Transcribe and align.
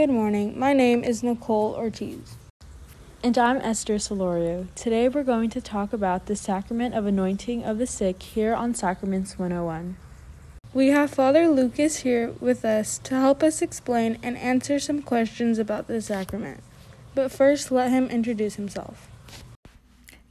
Good 0.00 0.08
morning. 0.08 0.58
My 0.58 0.72
name 0.72 1.04
is 1.04 1.22
Nicole 1.22 1.74
Ortiz. 1.74 2.36
And 3.22 3.36
I'm 3.36 3.58
Esther 3.58 3.96
Solorio. 3.96 4.66
Today 4.74 5.10
we're 5.10 5.22
going 5.22 5.50
to 5.50 5.60
talk 5.60 5.92
about 5.92 6.24
the 6.24 6.36
sacrament 6.36 6.94
of 6.94 7.04
anointing 7.04 7.64
of 7.64 7.76
the 7.76 7.86
sick 7.86 8.22
here 8.22 8.54
on 8.54 8.74
Sacraments 8.74 9.38
101. 9.38 9.98
We 10.72 10.86
have 10.86 11.10
Father 11.10 11.48
Lucas 11.48 11.96
here 11.96 12.32
with 12.40 12.64
us 12.64 12.96
to 13.00 13.14
help 13.14 13.42
us 13.42 13.60
explain 13.60 14.16
and 14.22 14.38
answer 14.38 14.78
some 14.78 15.02
questions 15.02 15.58
about 15.58 15.86
the 15.86 16.00
sacrament. 16.00 16.62
But 17.14 17.30
first, 17.30 17.70
let 17.70 17.90
him 17.90 18.06
introduce 18.06 18.54
himself. 18.54 19.06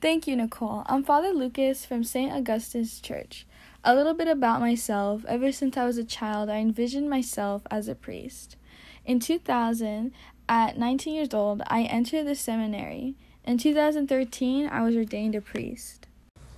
Thank 0.02 0.26
you, 0.26 0.36
Nicole. 0.36 0.82
I'm 0.88 1.04
Father 1.04 1.30
Lucas 1.30 1.86
from 1.86 2.04
St. 2.04 2.34
Augustine's 2.34 3.00
Church. 3.00 3.46
A 3.84 3.94
little 3.94 4.16
bit 4.16 4.28
about 4.28 4.62
myself. 4.62 5.24
Ever 5.28 5.52
since 5.52 5.78
I 5.78 5.86
was 5.86 6.00
a 6.00 6.04
child, 6.04 6.50
I 6.50 6.56
envisioned 6.56 7.08
myself 7.08 7.62
as 7.70 7.88
a 7.88 7.94
priest. 7.94 8.56
In 9.10 9.20
2000, 9.20 10.12
at 10.48 10.78
19 10.78 11.16
years 11.16 11.34
old, 11.34 11.64
I 11.66 11.82
entered 11.82 12.28
the 12.28 12.36
seminary. 12.36 13.16
In 13.44 13.58
2013, 13.58 14.70
I 14.70 14.84
was 14.84 14.96
ordained 14.96 15.34
a 15.34 15.42
priest. 15.42 16.06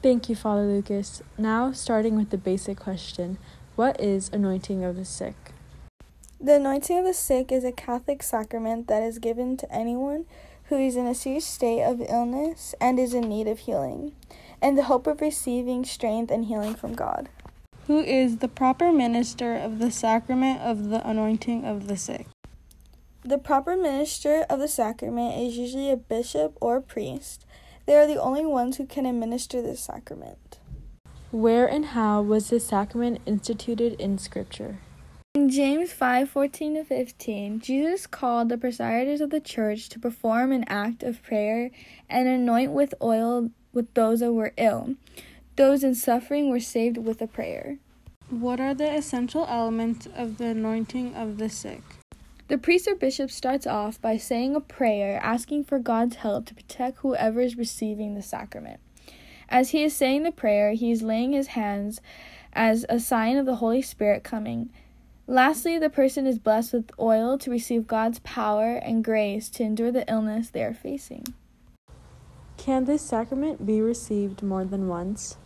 Thank 0.04 0.28
you, 0.28 0.36
Father 0.36 0.64
Lucas. 0.64 1.24
Now, 1.38 1.72
starting 1.72 2.18
with 2.18 2.30
the 2.30 2.38
basic 2.38 2.78
question 2.78 3.38
What 3.78 4.02
is 4.02 4.30
anointing 4.34 4.84
of 4.84 4.98
the 4.98 5.06
sick? 5.06 5.54
The 6.42 6.56
anointing 6.56 7.00
of 7.00 7.06
the 7.06 7.14
sick 7.14 7.54
is 7.54 7.64
a 7.64 7.72
Catholic 7.72 8.22
sacrament 8.22 8.90
that 8.90 9.02
is 9.02 9.18
given 9.18 9.56
to 9.56 9.74
anyone 9.74 10.26
who 10.66 10.76
is 10.76 10.98
in 10.98 11.08
a 11.08 11.16
serious 11.16 11.46
state 11.46 11.86
of 11.86 12.02
illness 12.02 12.76
and 12.82 13.00
is 13.00 13.14
in 13.14 13.30
need 13.30 13.48
of 13.48 13.60
healing 13.60 14.12
and 14.62 14.78
the 14.78 14.84
hope 14.92 15.08
of 15.08 15.22
receiving 15.22 15.86
strength 15.86 16.30
and 16.30 16.48
healing 16.48 16.76
from 16.76 16.96
God. 16.96 17.30
Who 17.88 18.02
is 18.02 18.40
the 18.40 18.50
proper 18.50 18.92
minister 18.92 19.56
of 19.56 19.80
the 19.80 19.90
sacrament 19.90 20.60
of 20.60 20.90
the 20.90 21.08
anointing 21.08 21.64
of 21.64 21.88
the 21.88 21.96
sick? 21.96 22.28
The 23.24 23.38
proper 23.38 23.78
minister 23.78 24.48
of 24.50 24.58
the 24.58 24.68
sacrament 24.68 25.40
is 25.40 25.56
usually 25.56 25.92
a 25.92 25.96
bishop 25.96 26.58
or 26.60 26.78
a 26.78 26.82
priest. 26.82 27.46
They 27.86 27.96
are 27.96 28.08
the 28.08 28.20
only 28.20 28.48
ones 28.48 28.78
who 28.78 28.88
can 28.88 29.06
administer 29.06 29.62
this 29.62 29.80
sacrament. 29.80 30.58
Where 31.30 31.68
and 31.68 31.86
how 31.86 32.24
was 32.24 32.50
this 32.50 32.66
sacrament 32.66 33.22
instituted 33.28 33.94
in 34.02 34.18
Scripture? 34.18 34.80
In 35.36 35.50
James 35.50 35.94
5 35.94 36.32
14 36.32 36.74
to 36.74 36.84
15, 36.84 37.60
Jesus 37.60 38.08
called 38.08 38.50
the 38.50 38.58
presiders 38.58 39.22
of 39.22 39.30
the 39.30 39.40
church 39.40 39.88
to 39.90 40.00
perform 40.00 40.52
an 40.52 40.66
act 40.68 41.04
of 41.04 41.22
prayer 41.22 41.70
and 42.10 42.28
anoint 42.28 42.72
with 42.72 42.96
oil 43.04 43.52
with 43.72 43.94
those 43.94 44.22
that 44.22 44.34
were 44.34 44.54
ill. 44.58 44.96
Those 45.58 45.84
in 45.84 45.94
suffering 45.94 46.50
were 46.50 46.60
saved 46.60 46.98
with 46.98 47.22
a 47.22 47.28
prayer. 47.28 47.78
What 48.32 48.60
are 48.60 48.74
the 48.74 48.92
essential 48.92 49.46
elements 49.48 50.08
of 50.16 50.40
the 50.40 50.48
anointing 50.48 51.14
of 51.14 51.38
the 51.38 51.50
sick? 51.50 51.84
The 52.52 52.58
priest 52.58 52.86
or 52.86 52.96
bishop 52.96 53.32
starts 53.32 53.66
off 53.66 54.02
by 54.02 54.18
saying 54.18 54.58
a 54.58 54.60
prayer 54.60 55.22
asking 55.24 55.64
for 55.64 55.80
God's 55.80 56.18
help 56.18 56.48
to 56.48 56.54
protect 56.54 56.98
whoever 56.98 57.40
is 57.40 57.56
receiving 57.56 58.14
the 58.14 58.22
sacrament. 58.22 58.82
As 59.48 59.70
he 59.70 59.86
is 59.86 59.96
saying 59.96 60.24
the 60.24 60.34
prayer, 60.34 60.74
he 60.74 60.92
is 60.92 61.02
laying 61.02 61.32
his 61.32 61.48
hands 61.48 62.02
as 62.52 62.86
a 62.90 63.00
sign 63.00 63.38
of 63.38 63.46
the 63.46 63.56
Holy 63.56 63.82
Spirit 63.82 64.26
coming. 64.26 64.70
Lastly, 65.28 65.80
the 65.80 65.90
person 65.90 66.28
is 66.28 66.40
blessed 66.40 66.74
with 66.74 66.92
oil 67.00 67.38
to 67.38 67.50
receive 67.50 67.88
God's 67.88 68.20
power 68.20 68.76
and 68.76 69.02
grace 69.02 69.48
to 69.52 69.64
endure 69.64 69.94
the 69.94 70.12
illness 70.12 70.50
they 70.50 70.66
are 70.66 70.74
facing. 70.74 71.24
Can 72.58 72.84
this 72.84 73.02
sacrament 73.02 73.66
be 73.66 73.80
received 73.80 74.44
more 74.44 74.66
than 74.66 74.90
once? 74.90 75.38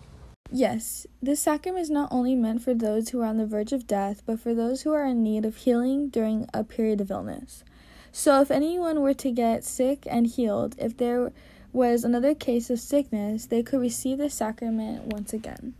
Yes, 0.57 1.05
this 1.21 1.41
sacrament 1.41 1.81
is 1.81 1.89
not 1.89 2.07
only 2.13 2.33
meant 2.33 2.61
for 2.61 2.73
those 2.73 3.09
who 3.09 3.19
are 3.19 3.25
on 3.25 3.35
the 3.35 3.45
verge 3.45 3.73
of 3.73 3.85
death, 3.85 4.23
but 4.25 4.39
for 4.39 4.53
those 4.53 4.83
who 4.83 4.93
are 4.93 5.03
in 5.03 5.21
need 5.21 5.43
of 5.43 5.57
healing 5.57 6.07
during 6.07 6.47
a 6.53 6.63
period 6.63 7.01
of 7.01 7.11
illness. 7.11 7.65
So, 8.13 8.39
if 8.39 8.49
anyone 8.49 9.01
were 9.01 9.13
to 9.15 9.31
get 9.31 9.65
sick 9.65 10.07
and 10.09 10.25
healed, 10.25 10.77
if 10.79 10.95
there 10.95 11.33
was 11.73 12.05
another 12.05 12.33
case 12.33 12.69
of 12.69 12.79
sickness, 12.79 13.47
they 13.47 13.63
could 13.63 13.81
receive 13.81 14.17
the 14.17 14.29
sacrament 14.29 15.07
once 15.07 15.33
again. 15.33 15.73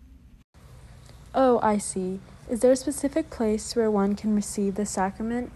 Oh, 1.33 1.61
I 1.63 1.78
see. 1.78 2.19
Is 2.49 2.59
there 2.59 2.73
a 2.73 2.75
specific 2.75 3.29
place 3.29 3.78
where 3.78 3.89
one 3.89 4.13
can 4.13 4.35
receive 4.35 4.75
the 4.75 4.85
sacrament? 4.85 5.53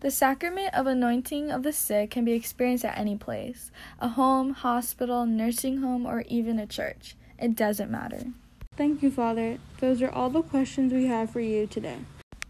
The 0.00 0.10
sacrament 0.10 0.72
of 0.72 0.86
anointing 0.86 1.50
of 1.50 1.62
the 1.62 1.74
sick 1.74 2.12
can 2.12 2.24
be 2.24 2.32
experienced 2.32 2.86
at 2.86 2.96
any 2.96 3.18
place 3.18 3.70
a 4.00 4.08
home, 4.08 4.54
hospital, 4.54 5.26
nursing 5.26 5.82
home, 5.82 6.06
or 6.06 6.22
even 6.22 6.58
a 6.58 6.66
church. 6.66 7.16
It 7.38 7.54
doesn't 7.54 7.90
matter. 7.90 8.28
Thank 8.76 9.02
you, 9.02 9.10
Father. 9.10 9.58
Those 9.80 10.02
are 10.02 10.10
all 10.10 10.28
the 10.28 10.42
questions 10.42 10.92
we 10.92 11.06
have 11.06 11.30
for 11.30 11.40
you 11.40 11.66
today. 11.66 11.98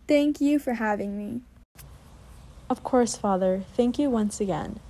Thank 0.09 0.41
you 0.41 0.59
for 0.59 0.75
having 0.75 1.17
me. 1.17 1.41
Of 2.69 2.83
course, 2.83 3.17
Father. 3.17 3.63
Thank 3.75 3.99
you 3.99 4.11
once 4.11 4.41
again. 4.41 4.81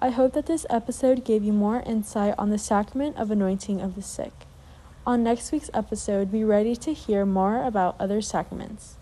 I 0.00 0.10
hope 0.10 0.32
that 0.32 0.46
this 0.46 0.66
episode 0.68 1.24
gave 1.24 1.44
you 1.44 1.52
more 1.52 1.82
insight 1.86 2.34
on 2.36 2.50
the 2.50 2.58
sacrament 2.58 3.16
of 3.16 3.30
anointing 3.30 3.80
of 3.80 3.94
the 3.94 4.02
sick. 4.02 4.32
On 5.06 5.22
next 5.22 5.52
week's 5.52 5.70
episode, 5.72 6.32
be 6.32 6.42
ready 6.42 6.74
to 6.76 6.92
hear 6.92 7.24
more 7.24 7.62
about 7.62 7.94
other 8.00 8.20
sacraments. 8.20 8.96